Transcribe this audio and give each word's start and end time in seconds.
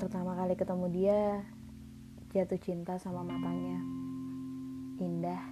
Pertama 0.00 0.32
kali 0.32 0.56
ketemu 0.56 0.86
dia, 0.88 1.44
jatuh 2.32 2.56
cinta 2.56 2.96
sama 2.96 3.20
matanya. 3.20 3.84
Indah. 4.96 5.44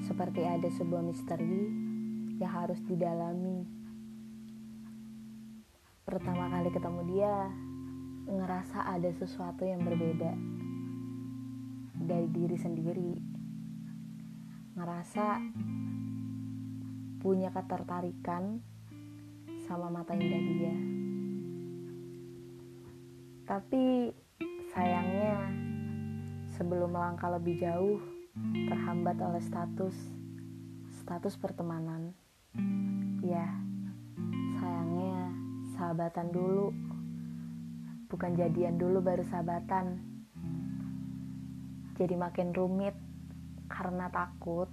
Seperti 0.00 0.40
ada 0.40 0.64
sebuah 0.64 1.04
misteri 1.04 1.68
yang 2.40 2.48
harus 2.48 2.80
didalami. 2.88 3.60
Pertama 6.08 6.48
kali 6.48 6.72
ketemu 6.72 7.00
dia, 7.12 7.34
ngerasa 8.24 8.88
ada 8.88 9.10
sesuatu 9.12 9.68
yang 9.68 9.84
berbeda 9.84 10.32
dari 12.08 12.28
diri 12.32 12.56
sendiri. 12.56 13.12
Ngerasa 14.80 15.44
punya 17.20 17.52
ketertarikan 17.52 18.64
sama 19.68 19.92
mata 19.92 20.16
indah 20.16 20.40
dia. 20.56 21.05
Tapi 23.46 24.10
sayangnya 24.74 25.38
sebelum 26.58 26.98
melangkah 26.98 27.30
lebih 27.30 27.62
jauh 27.62 28.02
terhambat 28.66 29.22
oleh 29.22 29.38
status 29.38 29.94
status 30.90 31.38
pertemanan. 31.38 32.10
Ya, 33.22 33.46
sayangnya 34.58 35.30
sahabatan 35.78 36.34
dulu 36.34 36.74
bukan 38.10 38.34
jadian 38.34 38.82
dulu 38.82 38.98
baru 38.98 39.22
sahabatan. 39.30 40.02
Jadi 41.94 42.18
makin 42.18 42.50
rumit 42.50 42.98
karena 43.70 44.10
takut 44.10 44.66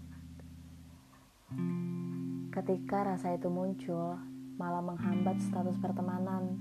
ketika 2.50 3.06
rasa 3.06 3.38
itu 3.38 3.54
muncul 3.54 4.18
malah 4.58 4.82
menghambat 4.82 5.38
status 5.42 5.78
pertemanan 5.78 6.58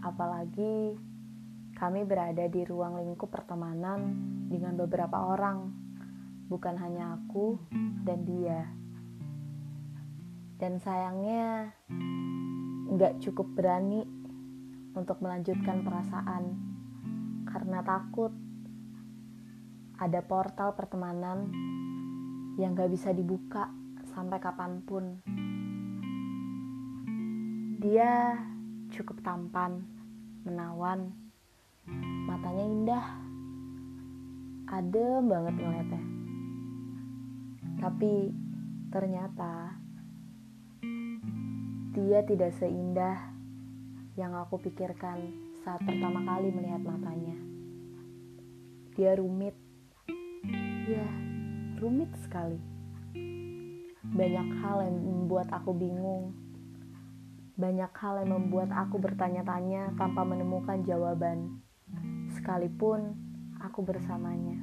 apalagi 0.00 0.96
kami 1.76 2.08
berada 2.08 2.48
di 2.48 2.64
ruang 2.64 2.96
lingkup 3.04 3.28
pertemanan 3.28 4.16
dengan 4.48 4.80
beberapa 4.80 5.36
orang, 5.36 5.68
bukan 6.48 6.72
hanya 6.80 7.20
aku 7.20 7.60
dan 8.00 8.24
dia. 8.24 8.64
Dan 10.56 10.80
sayangnya, 10.80 11.76
nggak 12.96 13.20
cukup 13.20 13.52
berani 13.52 14.08
untuk 14.96 15.20
melanjutkan 15.20 15.84
perasaan 15.84 16.44
karena 17.44 17.84
takut 17.84 18.32
ada 20.00 20.20
portal 20.24 20.72
pertemanan 20.72 21.52
yang 22.56 22.72
gak 22.72 22.88
bisa 22.88 23.12
dibuka 23.12 23.68
sampai 24.16 24.40
kapan 24.40 24.80
pun. 24.80 25.20
Dia 27.76 28.40
cukup 28.88 29.20
tampan, 29.20 29.84
menawan, 30.48 31.25
matanya 32.36 32.64
indah. 32.68 33.06
Adem 34.68 35.24
banget 35.24 35.54
ngeliatnya. 35.56 36.02
Tapi 37.80 38.12
ternyata 38.92 39.72
dia 41.96 42.20
tidak 42.28 42.52
seindah 42.60 43.32
yang 44.20 44.36
aku 44.36 44.60
pikirkan 44.60 45.32
saat 45.64 45.80
pertama 45.80 46.20
kali 46.28 46.52
melihat 46.52 46.84
matanya. 46.84 47.40
Dia 49.00 49.16
rumit. 49.16 49.56
Ya 50.92 51.08
rumit 51.80 52.12
sekali. 52.20 52.60
Banyak 54.12 54.48
hal 54.60 54.84
yang 54.84 54.96
membuat 55.00 55.48
aku 55.56 55.72
bingung. 55.72 56.36
Banyak 57.56 57.96
hal 57.96 58.20
yang 58.20 58.36
membuat 58.36 58.68
aku 58.76 59.00
bertanya-tanya 59.00 59.96
tanpa 59.96 60.20
menemukan 60.20 60.84
jawaban 60.84 61.64
sekalipun 62.46 63.10
aku 63.58 63.82
bersamanya. 63.82 64.54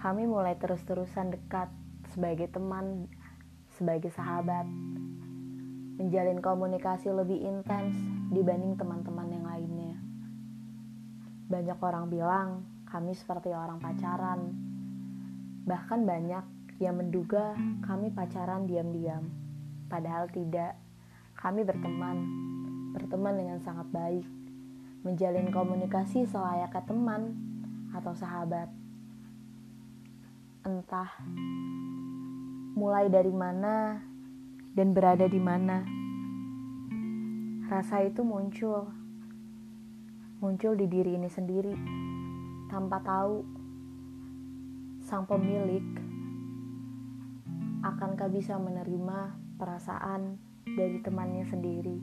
Kami 0.00 0.24
mulai 0.24 0.56
terus-terusan 0.56 1.28
dekat 1.28 1.68
sebagai 2.08 2.48
teman, 2.48 3.04
sebagai 3.76 4.08
sahabat, 4.16 4.64
menjalin 6.00 6.40
komunikasi 6.40 7.12
lebih 7.12 7.44
intens 7.44 8.00
dibanding 8.32 8.72
teman-teman 8.80 9.28
yang 9.28 9.44
lainnya. 9.44 9.94
Banyak 11.52 11.76
orang 11.76 12.08
bilang 12.08 12.64
kami 12.88 13.12
seperti 13.12 13.52
orang 13.52 13.76
pacaran, 13.76 14.56
bahkan 15.68 16.08
banyak 16.08 16.48
yang 16.80 16.96
menduga 16.96 17.52
kami 17.84 18.08
pacaran 18.08 18.64
diam-diam, 18.64 19.28
padahal 19.92 20.32
tidak. 20.32 20.80
Kami 21.36 21.60
berteman, 21.60 22.16
berteman 22.96 23.36
dengan 23.36 23.60
sangat 23.60 23.84
baik 23.92 24.24
menjalin 25.02 25.50
komunikasi 25.50 26.22
selayaknya 26.30 26.82
teman 26.86 27.34
atau 27.90 28.14
sahabat. 28.14 28.70
Entah 30.62 31.10
mulai 32.78 33.10
dari 33.10 33.34
mana 33.34 33.98
dan 34.72 34.94
berada 34.94 35.26
di 35.26 35.42
mana. 35.42 35.82
Rasa 37.66 38.06
itu 38.06 38.22
muncul. 38.22 38.86
Muncul 40.38 40.74
di 40.78 40.86
diri 40.86 41.18
ini 41.18 41.30
sendiri 41.30 41.74
tanpa 42.70 42.98
tahu 43.02 43.42
sang 45.02 45.26
pemilik 45.26 45.84
akankah 47.82 48.30
bisa 48.30 48.54
menerima 48.58 49.34
perasaan 49.58 50.38
dari 50.62 51.02
temannya 51.02 51.42
sendiri 51.46 51.98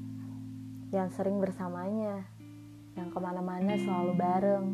yang 0.91 1.07
sering 1.11 1.39
bersamanya 1.39 2.27
yang 2.97 3.09
ke 3.13 3.19
mana-mana 3.21 3.77
selalu 3.77 4.13
bareng. 4.17 4.65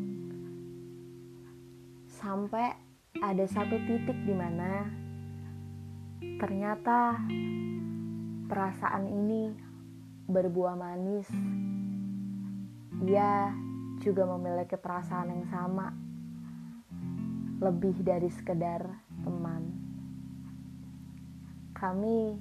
Sampai 2.08 2.76
ada 3.20 3.46
satu 3.48 3.76
titik 3.88 4.18
di 4.24 4.36
mana 4.36 4.88
ternyata 6.36 7.20
perasaan 8.46 9.08
ini 9.08 9.56
berbuah 10.26 10.76
manis. 10.76 11.30
Dia 13.06 13.52
juga 14.02 14.24
memiliki 14.26 14.76
perasaan 14.80 15.32
yang 15.32 15.46
sama, 15.52 15.92
lebih 17.60 18.00
dari 18.04 18.32
sekedar 18.32 18.84
teman. 19.24 19.64
Kami 21.76 22.40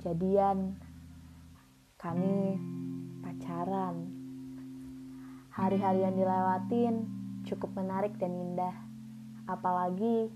jadian, 0.00 0.78
kami 1.98 2.56
pacaran 3.20 4.15
hari-hari 5.56 6.04
yang 6.04 6.12
dilewatin 6.12 7.08
cukup 7.48 7.72
menarik 7.72 8.12
dan 8.20 8.36
indah. 8.36 8.76
Apalagi 9.48 10.28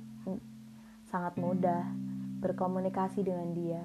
sangat 1.12 1.36
mudah 1.36 1.84
berkomunikasi 2.40 3.20
dengan 3.20 3.52
dia. 3.52 3.84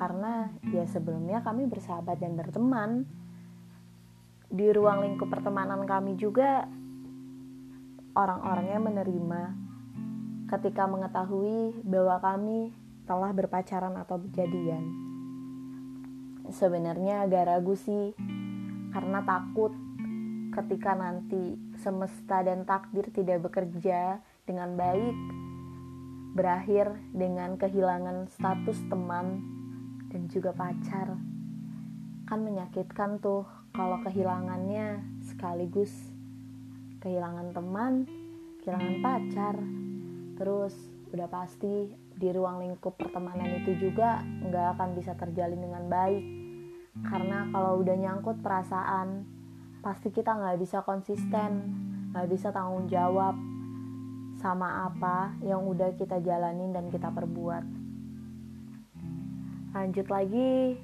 Karena 0.00 0.48
ya 0.72 0.88
sebelumnya 0.88 1.44
kami 1.44 1.68
bersahabat 1.68 2.16
dan 2.16 2.40
berteman. 2.40 3.04
Di 4.48 4.72
ruang 4.72 5.04
lingkup 5.04 5.28
pertemanan 5.28 5.84
kami 5.84 6.16
juga 6.16 6.64
orang-orangnya 8.16 8.80
menerima 8.80 9.42
ketika 10.48 10.84
mengetahui 10.84 11.84
bahwa 11.84 12.16
kami 12.20 12.72
telah 13.08 13.32
berpacaran 13.32 13.96
atau 13.96 14.20
berjadian. 14.20 14.84
Sebenarnya 16.52 17.24
agak 17.24 17.48
ragu 17.48 17.72
sih 17.72 18.12
karena 18.92 19.24
takut 19.24 19.72
ketika 20.52 20.92
nanti 20.92 21.56
semesta 21.80 22.44
dan 22.44 22.68
takdir 22.68 23.08
tidak 23.08 23.48
bekerja 23.48 24.20
dengan 24.44 24.76
baik, 24.76 25.16
berakhir 26.36 26.92
dengan 27.16 27.56
kehilangan 27.56 28.28
status 28.28 28.76
teman 28.92 29.40
dan 30.12 30.28
juga 30.28 30.52
pacar. 30.52 31.16
Kan 32.28 32.44
menyakitkan 32.44 33.20
tuh 33.24 33.48
kalau 33.72 34.00
kehilangannya 34.04 35.00
sekaligus 35.24 35.92
kehilangan 37.00 37.56
teman, 37.56 38.04
kehilangan 38.60 38.96
pacar. 39.00 39.56
Terus 40.36 40.74
udah 41.12 41.28
pasti 41.32 41.92
di 42.12 42.28
ruang 42.28 42.60
lingkup 42.60 43.00
pertemanan 43.00 43.64
itu 43.64 43.88
juga 43.88 44.20
nggak 44.20 44.76
akan 44.76 44.88
bisa 44.96 45.16
terjalin 45.16 45.60
dengan 45.60 45.88
baik. 45.88 46.24
Karena 47.08 47.48
kalau 47.48 47.80
udah 47.80 47.96
nyangkut 47.96 48.44
perasaan, 48.44 49.24
pasti 49.82 50.14
kita 50.14 50.30
nggak 50.32 50.62
bisa 50.62 50.86
konsisten 50.86 51.50
nggak 52.14 52.28
bisa 52.30 52.54
tanggung 52.54 52.86
jawab 52.86 53.34
sama 54.38 54.86
apa 54.86 55.34
yang 55.42 55.66
udah 55.66 55.94
kita 55.98 56.22
jalanin 56.22 56.70
dan 56.70 56.90
kita 56.90 57.10
perbuat. 57.10 57.64
Lanjut 59.72 60.06
lagi 60.06 60.76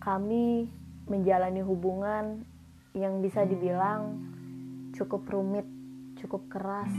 kami 0.00 0.68
menjalani 1.08 1.60
hubungan 1.60 2.46
yang 2.96 3.24
bisa 3.24 3.44
dibilang 3.44 4.20
cukup 4.94 5.24
rumit 5.28 5.66
cukup 6.20 6.46
keras. 6.52 6.92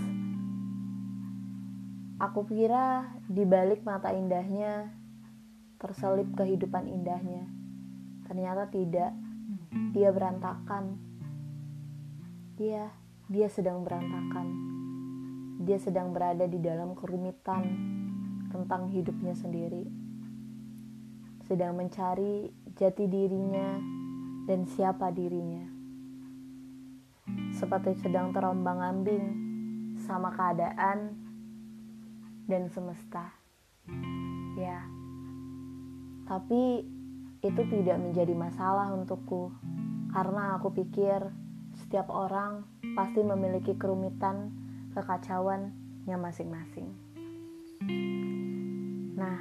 Aku 2.20 2.46
kira 2.48 3.10
di 3.26 3.44
balik 3.48 3.84
mata 3.88 4.12
indahnya 4.12 4.92
terselip 5.80 6.32
kehidupan 6.40 6.88
indahnya. 6.88 7.44
Ternyata 8.24 8.72
tidak. 8.72 9.12
Dia 9.92 10.16
berantakan. 10.16 11.13
Dia, 12.64 12.88
dia 13.28 13.52
sedang 13.52 13.84
berantakan. 13.84 14.48
Dia 15.68 15.76
sedang 15.84 16.16
berada 16.16 16.48
di 16.48 16.64
dalam 16.64 16.96
kerumitan 16.96 17.60
tentang 18.48 18.88
hidupnya 18.88 19.36
sendiri. 19.36 19.84
Sedang 21.44 21.76
mencari 21.76 22.48
jati 22.80 23.04
dirinya 23.12 23.84
dan 24.48 24.64
siapa 24.64 25.12
dirinya. 25.12 25.68
Seperti 27.52 28.00
sedang 28.00 28.32
terombang-ambing 28.32 29.26
sama 30.00 30.32
keadaan 30.32 31.20
dan 32.48 32.72
semesta. 32.72 33.28
Ya. 34.56 34.88
Tapi 36.32 36.80
itu 37.44 37.62
tidak 37.68 38.00
menjadi 38.00 38.32
masalah 38.32 38.96
untukku 38.96 39.52
karena 40.16 40.56
aku 40.56 40.72
pikir 40.72 41.43
setiap 41.74 42.10
orang 42.14 42.66
pasti 42.94 43.26
memiliki 43.26 43.74
kerumitan, 43.78 44.54
kekacauannya 44.94 46.18
masing-masing. 46.18 46.88
Nah, 49.18 49.40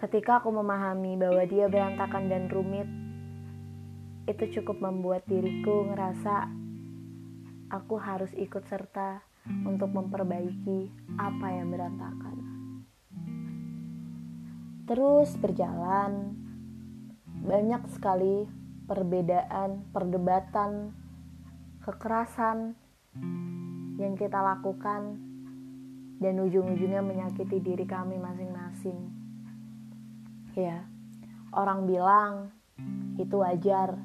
ketika 0.00 0.40
aku 0.40 0.52
memahami 0.52 1.20
bahwa 1.20 1.42
dia 1.44 1.68
berantakan 1.68 2.32
dan 2.32 2.48
rumit, 2.48 2.88
itu 4.26 4.60
cukup 4.60 4.82
membuat 4.82 5.22
diriku 5.30 5.86
ngerasa 5.86 6.50
aku 7.70 7.94
harus 7.98 8.34
ikut 8.34 8.66
serta 8.66 9.22
untuk 9.62 9.94
memperbaiki 9.94 10.90
apa 11.18 11.46
yang 11.54 11.70
berantakan. 11.70 12.36
Terus 14.86 15.34
berjalan, 15.38 16.34
banyak 17.42 17.82
sekali 17.90 18.46
perbedaan, 18.86 19.82
perdebatan, 19.90 20.94
kekerasan 21.82 22.78
yang 23.98 24.14
kita 24.14 24.38
lakukan 24.38 25.18
dan 26.22 26.34
ujung-ujungnya 26.40 27.02
menyakiti 27.02 27.58
diri 27.60 27.84
kami 27.84 28.16
masing-masing. 28.16 28.98
Ya, 30.56 30.88
orang 31.52 31.84
bilang 31.84 32.54
itu 33.20 33.42
wajar, 33.42 33.98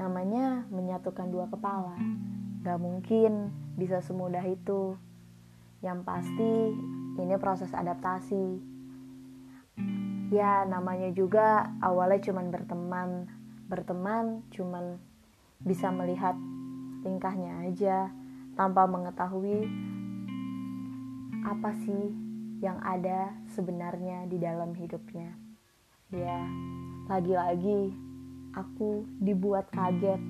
namanya 0.00 0.64
menyatukan 0.72 1.28
dua 1.28 1.50
kepala. 1.52 1.98
Gak 2.64 2.80
mungkin 2.80 3.52
bisa 3.76 4.00
semudah 4.00 4.46
itu. 4.46 4.96
Yang 5.84 5.98
pasti 6.04 6.52
ini 7.20 7.36
proses 7.36 7.72
adaptasi 7.72 8.70
ya 10.30 10.62
namanya 10.62 11.10
juga 11.10 11.74
awalnya 11.82 12.22
cuman 12.30 12.54
berteman 12.54 13.08
berteman 13.70 14.42
cuman 14.50 14.98
bisa 15.62 15.94
melihat 15.94 16.34
tingkahnya 17.06 17.70
aja 17.70 18.10
tanpa 18.58 18.90
mengetahui 18.90 19.70
apa 21.46 21.70
sih 21.86 22.10
yang 22.58 22.82
ada 22.82 23.32
sebenarnya 23.54 24.26
di 24.26 24.36
dalam 24.42 24.74
hidupnya. 24.74 25.32
Ya 26.10 26.42
lagi-lagi 27.06 27.94
aku 28.58 29.06
dibuat 29.22 29.70
kaget 29.70 30.20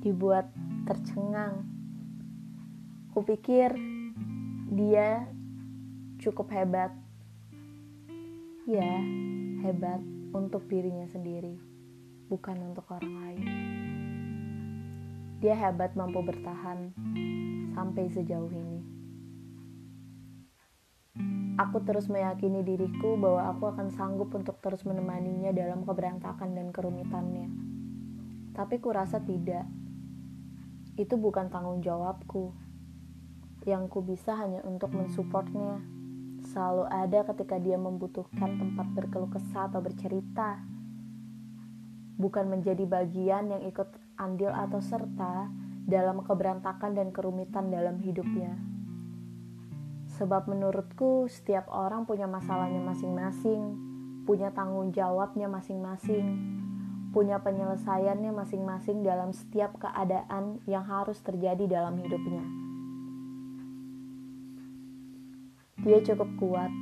dibuat 0.00 0.46
tercengang. 0.86 1.66
Kupikir 3.12 3.74
dia 4.70 5.26
cukup 6.22 6.48
hebat. 6.54 6.94
Ya, 8.68 9.00
hebat 9.64 10.04
untuk 10.36 10.68
dirinya 10.68 11.08
sendiri, 11.08 11.56
bukan 12.28 12.72
untuk 12.72 12.84
orang 12.92 13.14
lain. 13.24 13.44
Dia 15.40 15.56
hebat 15.56 15.96
mampu 15.96 16.20
bertahan 16.20 16.92
sampai 17.72 18.12
sejauh 18.12 18.52
ini. 18.52 18.80
Aku 21.58 21.82
terus 21.82 22.06
meyakini 22.06 22.62
diriku 22.62 23.18
bahwa 23.18 23.50
aku 23.50 23.74
akan 23.74 23.90
sanggup 23.90 24.30
untuk 24.30 24.62
terus 24.62 24.86
menemaninya 24.86 25.50
dalam 25.50 25.82
keberantakan 25.82 26.54
dan 26.54 26.70
kerumitannya. 26.70 27.50
Tapi 28.54 28.78
kurasa 28.78 29.18
tidak. 29.18 29.66
Itu 30.94 31.18
bukan 31.18 31.50
tanggung 31.50 31.82
jawabku. 31.82 32.54
Yang 33.66 33.82
ku 33.90 34.06
bisa 34.06 34.38
hanya 34.38 34.62
untuk 34.62 34.94
mensupportnya 34.94 35.82
selalu 36.54 36.86
ada 36.86 37.26
ketika 37.34 37.58
dia 37.58 37.74
membutuhkan 37.74 38.58
tempat 38.58 38.86
berkeluh 38.94 39.30
kesah 39.30 39.66
atau 39.66 39.82
bercerita. 39.82 40.77
Bukan 42.18 42.50
menjadi 42.50 42.82
bagian 42.82 43.54
yang 43.54 43.62
ikut 43.62 43.86
andil 44.18 44.50
atau 44.50 44.82
serta 44.82 45.46
dalam 45.88 46.20
keberantakan 46.20 46.92
dan 46.98 47.14
kerumitan 47.14 47.70
dalam 47.72 47.96
hidupnya. 48.02 48.58
Sebab 50.18 50.50
menurutku 50.50 51.30
setiap 51.30 51.70
orang 51.70 52.04
punya 52.04 52.26
masalahnya 52.26 52.82
masing-masing, 52.82 53.78
punya 54.28 54.52
tanggung 54.52 54.92
jawabnya 54.92 55.48
masing-masing, 55.48 56.26
punya 57.14 57.40
penyelesaiannya 57.40 58.34
masing-masing 58.36 59.00
dalam 59.00 59.32
setiap 59.32 59.80
keadaan 59.80 60.60
yang 60.68 60.84
harus 60.84 61.16
terjadi 61.24 61.64
dalam 61.64 61.96
hidupnya. 61.96 62.44
Dia 65.80 66.04
cukup 66.04 66.28
kuat. 66.36 66.72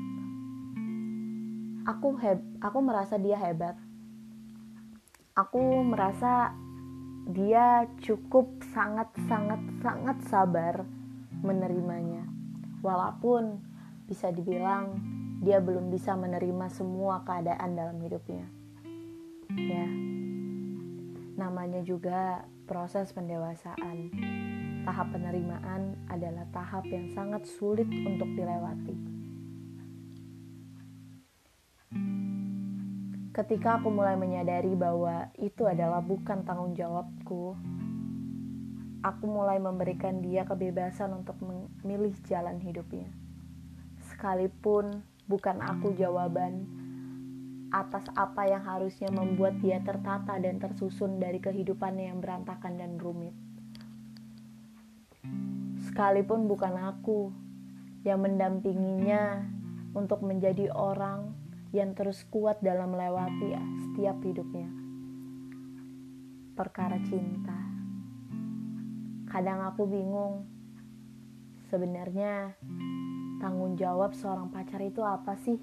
Aku 1.86 2.18
heb, 2.18 2.42
aku 2.58 2.78
merasa 2.82 3.14
dia 3.20 3.38
hebat. 3.38 3.78
Aku 5.36 5.84
merasa 5.84 6.56
dia 7.28 7.84
cukup 8.00 8.56
sangat 8.72 9.12
sangat 9.28 9.60
sangat 9.84 10.16
sabar 10.32 10.88
menerimanya. 11.44 12.24
Walaupun 12.80 13.60
bisa 14.08 14.32
dibilang 14.32 14.96
dia 15.44 15.60
belum 15.60 15.92
bisa 15.92 16.16
menerima 16.16 16.72
semua 16.72 17.20
keadaan 17.28 17.76
dalam 17.76 18.00
hidupnya. 18.00 18.48
Ya. 19.52 19.84
Namanya 21.36 21.84
juga 21.84 22.48
proses 22.64 23.12
pendewasaan 23.12 24.08
tahap 24.88 25.12
penerimaan 25.12 26.00
adalah 26.08 26.48
tahap 26.48 26.88
yang 26.88 27.12
sangat 27.12 27.44
sulit 27.44 27.92
untuk 28.08 28.32
dilewati. 28.32 29.15
Ketika 33.36 33.76
aku 33.76 33.92
mulai 33.92 34.16
menyadari 34.16 34.72
bahwa 34.72 35.28
itu 35.36 35.68
adalah 35.68 36.00
bukan 36.00 36.40
tanggung 36.48 36.72
jawabku, 36.72 37.52
aku 39.04 39.24
mulai 39.28 39.60
memberikan 39.60 40.24
dia 40.24 40.48
kebebasan 40.48 41.12
untuk 41.12 41.36
memilih 41.44 42.16
jalan 42.24 42.56
hidupnya. 42.56 43.12
Sekalipun 44.08 45.04
bukan 45.28 45.60
aku 45.60 45.92
jawaban 45.92 46.64
atas 47.68 48.08
apa 48.16 48.48
yang 48.48 48.64
harusnya 48.64 49.12
membuat 49.12 49.60
dia 49.60 49.84
tertata 49.84 50.40
dan 50.40 50.56
tersusun 50.56 51.20
dari 51.20 51.36
kehidupannya 51.36 52.08
yang 52.08 52.24
berantakan 52.24 52.80
dan 52.80 52.96
rumit 52.96 53.36
sekalipun 55.96 56.44
bukan 56.44 56.76
aku 56.76 57.32
yang 58.04 58.20
mendampinginya 58.20 59.48
untuk 59.96 60.20
menjadi 60.20 60.68
orang 60.76 61.32
yang 61.76 61.92
terus 61.92 62.24
kuat 62.32 62.64
dalam 62.64 62.96
melewati 62.96 63.52
setiap 63.84 64.16
hidupnya. 64.24 64.68
Perkara 66.56 66.96
cinta. 67.04 67.60
Kadang 69.28 69.60
aku 69.68 69.84
bingung, 69.84 70.48
sebenarnya 71.68 72.56
tanggung 73.44 73.76
jawab 73.76 74.16
seorang 74.16 74.48
pacar 74.48 74.80
itu 74.80 75.04
apa 75.04 75.36
sih? 75.36 75.60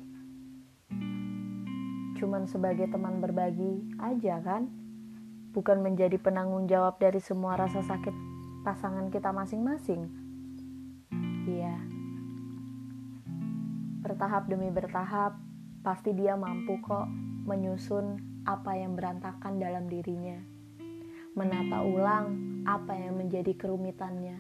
Cuman 2.22 2.46
sebagai 2.46 2.93
teman 2.93 3.17
berbagi 3.17 3.98
aja 3.98 4.38
kan? 4.46 4.70
Bukan 5.50 5.82
menjadi 5.82 6.22
penanggung 6.22 6.70
jawab 6.70 7.01
dari 7.01 7.17
semua 7.17 7.58
rasa 7.58 7.82
sakit 7.82 8.13
pasangan 8.62 9.10
kita 9.10 9.34
masing-masing. 9.34 10.08
Iya. 11.50 11.75
Bertahap 14.05 14.46
demi 14.46 14.70
bertahap, 14.70 15.36
pasti 15.84 16.16
dia 16.16 16.40
mampu 16.40 16.80
kok 16.80 17.12
menyusun 17.44 18.24
apa 18.48 18.80
yang 18.80 18.96
berantakan 18.96 19.60
dalam 19.60 19.92
dirinya. 19.92 20.40
Menata 21.36 21.84
ulang 21.84 22.40
apa 22.63 22.96
yang 22.96 23.20
menjadi 23.20 23.52
kerumitannya. 23.52 24.40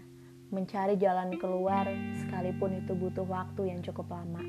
Mencari 0.55 0.95
jalan 0.95 1.35
keluar 1.35 1.91
sekalipun 2.23 2.79
itu 2.79 2.95
butuh 2.95 3.27
waktu 3.27 3.75
yang 3.75 3.83
cukup 3.83 4.15
lama. 4.15 4.39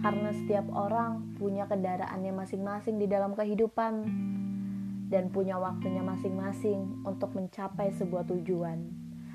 Karena 0.00 0.30
setiap 0.32 0.64
orang 0.72 1.36
punya 1.36 1.68
kendaraannya 1.68 2.32
masing-masing 2.32 2.96
di 2.96 3.04
dalam 3.04 3.36
kehidupan 3.36 3.92
dan 5.12 5.28
punya 5.28 5.60
waktunya 5.60 6.00
masing-masing 6.00 7.04
untuk 7.04 7.36
mencapai 7.36 7.92
sebuah 7.92 8.24
tujuan. 8.24 8.88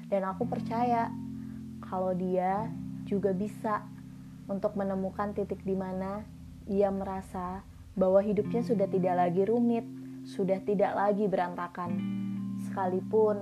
Dan 0.10 0.26
aku 0.26 0.50
percaya 0.50 1.14
kalau 1.84 2.16
dia 2.18 2.74
juga 3.06 3.36
bisa 3.38 3.86
untuk 4.50 4.74
menemukan 4.80 5.36
titik 5.36 5.62
di 5.62 5.76
mana 5.78 6.35
ia 6.66 6.90
merasa 6.90 7.62
bahwa 7.94 8.20
hidupnya 8.20 8.66
sudah 8.66 8.90
tidak 8.90 9.16
lagi 9.16 9.46
rumit, 9.46 9.86
sudah 10.26 10.60
tidak 10.66 10.98
lagi 10.98 11.30
berantakan. 11.30 11.92
Sekalipun 12.66 13.38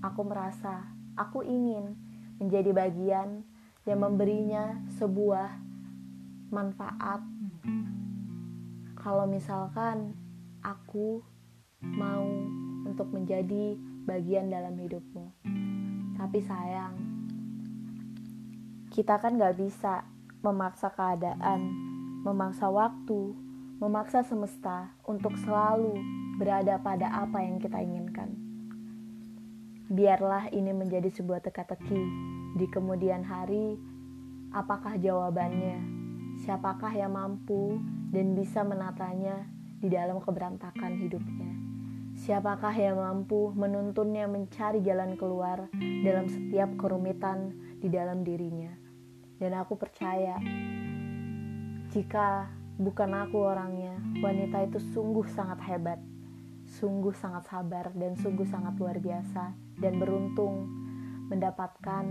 aku 0.00 0.20
merasa 0.22 0.86
aku 1.18 1.42
ingin 1.42 1.98
menjadi 2.38 2.70
bagian 2.70 3.42
yang 3.84 4.00
memberinya 4.00 4.80
sebuah 4.96 5.60
manfaat. 6.48 7.20
Kalau 8.96 9.28
misalkan 9.28 10.16
aku 10.64 11.20
mau 11.84 12.24
untuk 12.88 13.12
menjadi 13.12 13.76
bagian 14.08 14.48
dalam 14.48 14.78
hidupmu, 14.80 15.26
tapi 16.16 16.40
sayang, 16.40 16.96
kita 18.88 19.20
kan 19.20 19.36
gak 19.36 19.60
bisa 19.60 20.08
memaksa 20.40 20.88
keadaan, 20.94 21.83
memaksa 22.24 22.72
waktu, 22.72 23.36
memaksa 23.84 24.24
semesta 24.24 24.96
untuk 25.04 25.36
selalu 25.44 26.00
berada 26.40 26.80
pada 26.80 27.12
apa 27.20 27.44
yang 27.44 27.60
kita 27.60 27.76
inginkan. 27.84 28.32
Biarlah 29.92 30.48
ini 30.48 30.72
menjadi 30.72 31.12
sebuah 31.12 31.44
teka-teki 31.44 32.02
di 32.56 32.66
kemudian 32.72 33.20
hari. 33.20 33.76
Apakah 34.56 34.96
jawabannya? 34.96 35.84
Siapakah 36.40 36.96
yang 36.96 37.12
mampu 37.12 37.76
dan 38.08 38.32
bisa 38.32 38.64
menatanya 38.64 39.44
di 39.84 39.92
dalam 39.92 40.16
keberantakan 40.24 40.96
hidupnya? 41.04 41.52
Siapakah 42.24 42.72
yang 42.72 42.96
mampu 43.04 43.52
menuntunnya 43.52 44.24
mencari 44.24 44.80
jalan 44.80 45.20
keluar 45.20 45.68
dalam 45.76 46.32
setiap 46.32 46.72
kerumitan 46.80 47.52
di 47.84 47.92
dalam 47.92 48.24
dirinya? 48.24 48.72
Dan 49.36 49.52
aku 49.60 49.76
percaya, 49.76 50.40
jika 51.94 52.50
bukan 52.74 53.06
aku 53.22 53.38
orangnya, 53.38 53.94
wanita 54.18 54.66
itu 54.66 54.82
sungguh 54.90 55.30
sangat 55.30 55.62
hebat, 55.62 56.02
sungguh 56.66 57.14
sangat 57.14 57.46
sabar, 57.46 57.94
dan 57.94 58.18
sungguh 58.18 58.42
sangat 58.50 58.74
luar 58.82 58.98
biasa, 58.98 59.54
dan 59.78 60.02
beruntung 60.02 60.66
mendapatkan 61.30 62.04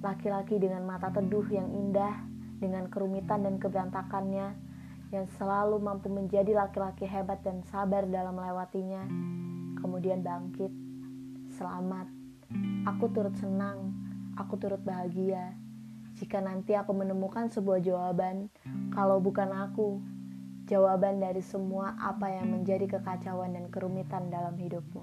laki-laki 0.00 0.56
dengan 0.56 0.88
mata 0.88 1.12
teduh 1.12 1.44
yang 1.52 1.68
indah, 1.76 2.24
dengan 2.56 2.88
kerumitan 2.88 3.44
dan 3.44 3.60
keberantakannya, 3.60 4.56
yang 5.12 5.28
selalu 5.36 5.76
mampu 5.76 6.08
menjadi 6.08 6.56
laki-laki 6.56 7.04
hebat 7.04 7.44
dan 7.44 7.60
sabar 7.68 8.08
dalam 8.08 8.32
melewatinya, 8.32 9.04
kemudian 9.76 10.24
bangkit. 10.24 10.72
Selamat, 11.52 12.08
aku 12.88 13.12
turut 13.12 13.36
senang, 13.36 13.92
aku 14.40 14.56
turut 14.56 14.80
bahagia. 14.80 15.61
Jika 16.22 16.38
nanti 16.38 16.78
aku 16.78 16.94
menemukan 16.94 17.50
sebuah 17.50 17.82
jawaban, 17.82 18.46
kalau 18.94 19.18
bukan 19.18 19.50
aku, 19.50 19.98
jawaban 20.70 21.18
dari 21.18 21.42
semua 21.42 21.98
apa 21.98 22.30
yang 22.30 22.46
menjadi 22.46 22.86
kekacauan 22.86 23.58
dan 23.58 23.66
kerumitan 23.66 24.30
dalam 24.30 24.54
hidupmu. 24.54 25.02